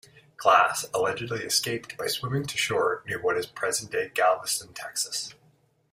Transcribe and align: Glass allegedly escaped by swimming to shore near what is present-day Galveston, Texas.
Glass 0.35 0.83
allegedly 0.95 1.41
escaped 1.43 1.95
by 1.95 2.07
swimming 2.07 2.47
to 2.47 2.57
shore 2.57 3.03
near 3.05 3.21
what 3.21 3.37
is 3.37 3.45
present-day 3.45 4.09
Galveston, 4.15 4.73
Texas. 4.73 5.35